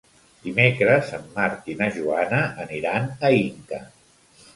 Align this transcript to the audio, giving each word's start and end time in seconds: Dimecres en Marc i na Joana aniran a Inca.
Dimecres 0.43 1.11
en 1.17 1.27
Marc 1.35 1.69
i 1.73 1.75
na 1.81 1.89
Joana 1.97 2.39
aniran 2.65 3.07
a 3.29 3.31
Inca. 3.41 3.83